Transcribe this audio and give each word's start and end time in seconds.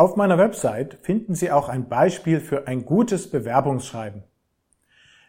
Auf 0.00 0.16
meiner 0.16 0.38
Website 0.38 0.94
finden 1.02 1.34
Sie 1.34 1.52
auch 1.52 1.68
ein 1.68 1.90
Beispiel 1.90 2.40
für 2.40 2.66
ein 2.66 2.86
gutes 2.86 3.30
Bewerbungsschreiben. 3.30 4.22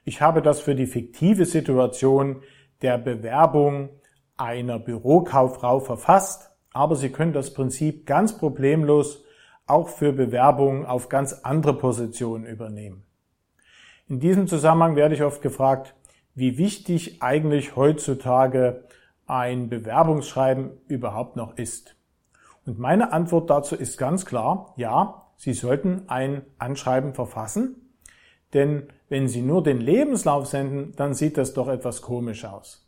Ich 0.06 0.22
habe 0.22 0.42
das 0.42 0.62
für 0.62 0.76
die 0.76 0.86
fiktive 0.88 1.44
Situation 1.44 2.42
der 2.82 2.98
Bewerbung 2.98 3.90
einer 4.38 4.80
Bürokauffrau 4.80 5.82
verfasst, 5.82 6.52
aber 6.72 6.96
Sie 6.96 7.10
können 7.10 7.34
das 7.34 7.54
Prinzip 7.54 8.06
ganz 8.06 8.38
problemlos 8.38 9.26
auch 9.68 9.90
für 9.90 10.14
Bewerbungen 10.14 10.86
auf 10.86 11.10
ganz 11.10 11.34
andere 11.44 11.78
Positionen 11.78 12.46
übernehmen. 12.46 13.04
In 14.08 14.22
diesem 14.22 14.48
Zusammenhang 14.48 14.96
werde 14.96 15.16
ich 15.16 15.24
oft 15.24 15.42
gefragt, 15.42 15.96
wie 16.34 16.58
wichtig 16.58 17.22
eigentlich 17.22 17.76
heutzutage 17.76 18.86
ein 19.28 19.68
Bewerbungsschreiben 19.68 20.72
überhaupt 20.88 21.36
noch 21.36 21.58
ist. 21.58 21.98
Und 22.66 22.80
meine 22.80 23.12
Antwort 23.12 23.50
dazu 23.50 23.76
ist 23.76 23.98
ganz 23.98 24.26
klar, 24.26 24.74
ja, 24.78 25.28
Sie 25.38 25.54
sollten 25.54 26.04
ein 26.08 26.44
Anschreiben 26.60 27.16
verfassen, 27.16 27.94
denn 28.54 28.90
wenn 29.10 29.28
Sie 29.28 29.42
nur 29.42 29.64
den 29.64 29.80
Lebenslauf 29.80 30.46
senden, 30.46 30.94
dann 30.96 31.16
sieht 31.16 31.38
das 31.38 31.54
doch 31.54 31.68
etwas 31.68 32.02
komisch 32.02 32.46
aus. 32.46 32.88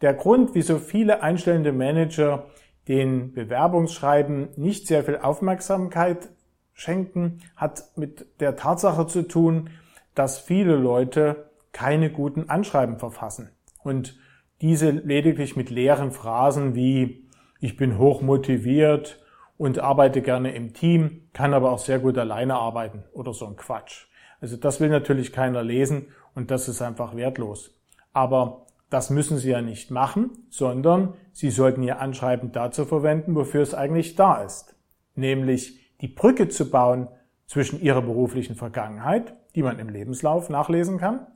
Der 0.00 0.14
Grund, 0.14 0.54
wieso 0.54 0.78
viele 0.78 1.22
einstellende 1.22 1.72
Manager 1.72 2.46
den 2.88 3.32
Bewerbungsschreiben 3.32 4.48
nicht 4.56 4.86
sehr 4.86 5.04
viel 5.04 5.18
Aufmerksamkeit 5.18 6.28
schenken, 6.72 7.40
hat 7.56 7.84
mit 7.96 8.40
der 8.40 8.56
Tatsache 8.56 9.06
zu 9.06 9.22
tun, 9.22 9.70
dass 10.14 10.38
viele 10.38 10.76
Leute 10.76 11.50
keine 11.72 12.10
guten 12.10 12.48
Anschreiben 12.48 12.98
verfassen 12.98 13.50
und 13.82 14.16
diese 14.62 14.90
lediglich 14.90 15.56
mit 15.56 15.68
leeren 15.68 16.12
Phrasen 16.12 16.74
wie 16.74 17.25
ich 17.66 17.76
bin 17.76 17.98
hoch 17.98 18.22
motiviert 18.22 19.20
und 19.58 19.80
arbeite 19.80 20.22
gerne 20.22 20.54
im 20.54 20.72
Team, 20.72 21.22
kann 21.32 21.52
aber 21.52 21.72
auch 21.72 21.80
sehr 21.80 21.98
gut 21.98 22.16
alleine 22.16 22.54
arbeiten 22.54 23.02
oder 23.12 23.32
so 23.32 23.44
ein 23.44 23.56
Quatsch. 23.56 24.06
Also 24.40 24.56
das 24.56 24.78
will 24.78 24.88
natürlich 24.88 25.32
keiner 25.32 25.64
lesen 25.64 26.06
und 26.36 26.52
das 26.52 26.68
ist 26.68 26.80
einfach 26.80 27.16
wertlos. 27.16 27.76
Aber 28.12 28.66
das 28.88 29.10
müssen 29.10 29.38
Sie 29.38 29.50
ja 29.50 29.62
nicht 29.62 29.90
machen, 29.90 30.30
sondern 30.48 31.14
Sie 31.32 31.50
sollten 31.50 31.82
Ihr 31.82 31.98
Anschreiben 32.00 32.52
dazu 32.52 32.84
verwenden, 32.84 33.34
wofür 33.34 33.62
es 33.62 33.74
eigentlich 33.74 34.14
da 34.14 34.44
ist. 34.44 34.76
Nämlich 35.16 35.80
die 36.00 36.08
Brücke 36.08 36.48
zu 36.48 36.70
bauen 36.70 37.08
zwischen 37.46 37.80
Ihrer 37.80 38.02
beruflichen 38.02 38.54
Vergangenheit, 38.54 39.34
die 39.56 39.64
man 39.64 39.80
im 39.80 39.88
Lebenslauf 39.88 40.50
nachlesen 40.50 40.98
kann, 40.98 41.26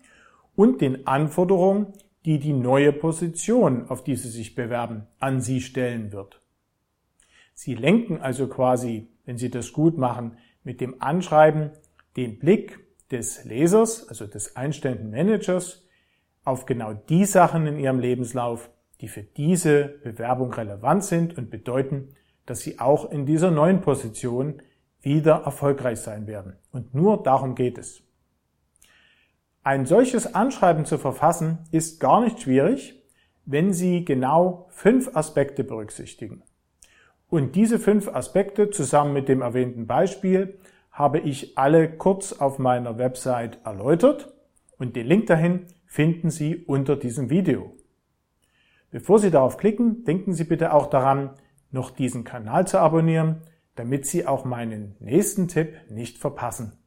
und 0.54 0.80
den 0.80 1.08
Anforderungen, 1.08 1.88
die 2.24 2.38
die 2.38 2.52
neue 2.52 2.92
Position, 2.92 3.88
auf 3.88 4.04
die 4.04 4.16
Sie 4.16 4.28
sich 4.28 4.54
bewerben, 4.54 5.06
an 5.18 5.40
Sie 5.40 5.60
stellen 5.60 6.12
wird. 6.12 6.40
Sie 7.54 7.74
lenken 7.74 8.20
also 8.20 8.46
quasi, 8.46 9.08
wenn 9.24 9.38
Sie 9.38 9.50
das 9.50 9.72
gut 9.72 9.96
machen, 9.96 10.36
mit 10.64 10.80
dem 10.80 11.00
Anschreiben 11.00 11.70
den 12.16 12.38
Blick 12.38 12.78
des 13.10 13.44
Lesers, 13.44 14.08
also 14.08 14.26
des 14.26 14.56
einstellenden 14.56 15.10
Managers, 15.10 15.86
auf 16.44 16.66
genau 16.66 16.94
die 16.94 17.24
Sachen 17.24 17.66
in 17.66 17.78
Ihrem 17.78 17.98
Lebenslauf, 17.98 18.70
die 19.00 19.08
für 19.08 19.22
diese 19.22 19.84
Bewerbung 20.02 20.52
relevant 20.52 21.04
sind 21.04 21.36
und 21.36 21.50
bedeuten, 21.50 22.14
dass 22.46 22.60
Sie 22.60 22.78
auch 22.78 23.10
in 23.10 23.26
dieser 23.26 23.50
neuen 23.50 23.80
Position 23.80 24.62
wieder 25.02 25.42
erfolgreich 25.44 26.00
sein 26.00 26.26
werden. 26.26 26.56
Und 26.72 26.94
nur 26.94 27.22
darum 27.22 27.54
geht 27.54 27.78
es. 27.78 28.02
Ein 29.62 29.84
solches 29.84 30.34
Anschreiben 30.34 30.86
zu 30.86 30.96
verfassen 30.96 31.58
ist 31.70 32.00
gar 32.00 32.22
nicht 32.22 32.40
schwierig, 32.40 33.02
wenn 33.44 33.74
Sie 33.74 34.06
genau 34.06 34.66
fünf 34.70 35.14
Aspekte 35.14 35.64
berücksichtigen. 35.64 36.42
Und 37.28 37.56
diese 37.56 37.78
fünf 37.78 38.08
Aspekte 38.08 38.70
zusammen 38.70 39.12
mit 39.12 39.28
dem 39.28 39.42
erwähnten 39.42 39.86
Beispiel 39.86 40.58
habe 40.90 41.18
ich 41.18 41.58
alle 41.58 41.90
kurz 41.90 42.32
auf 42.32 42.58
meiner 42.58 42.96
Website 42.96 43.58
erläutert 43.62 44.32
und 44.78 44.96
den 44.96 45.06
Link 45.06 45.26
dahin 45.26 45.66
finden 45.84 46.30
Sie 46.30 46.56
unter 46.56 46.96
diesem 46.96 47.28
Video. 47.28 47.76
Bevor 48.90 49.18
Sie 49.18 49.30
darauf 49.30 49.58
klicken, 49.58 50.04
denken 50.04 50.32
Sie 50.32 50.44
bitte 50.44 50.72
auch 50.72 50.86
daran, 50.86 51.30
noch 51.70 51.90
diesen 51.90 52.24
Kanal 52.24 52.66
zu 52.66 52.78
abonnieren, 52.78 53.42
damit 53.74 54.06
Sie 54.06 54.26
auch 54.26 54.46
meinen 54.46 54.96
nächsten 55.00 55.48
Tipp 55.48 55.76
nicht 55.90 56.16
verpassen. 56.16 56.79